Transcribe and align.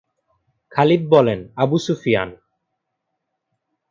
খালিদ 0.71 1.03
বলেন– 1.13 1.41
আবু 1.55 1.77
সুফিয়ান! 1.85 2.29